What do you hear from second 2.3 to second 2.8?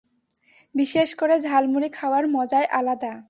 মজাই